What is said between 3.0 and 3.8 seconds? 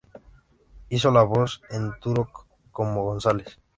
Gonzáles.